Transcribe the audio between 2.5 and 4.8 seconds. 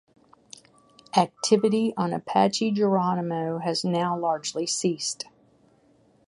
Geronimo has now largely